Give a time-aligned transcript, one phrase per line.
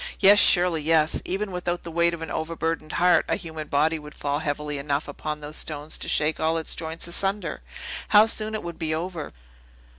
[0.19, 1.21] "Yes; surely yes!
[1.25, 5.07] Even without the weight of an overburdened heart, a human body would fall heavily enough
[5.07, 7.61] upon those stones to shake all its joints asunder.
[8.09, 9.31] How soon it would be over!"